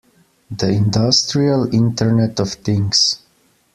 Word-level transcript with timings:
The 0.49 0.69
industrial 0.69 1.71
internet 1.75 2.39
of 2.39 2.53
things. 2.53 3.19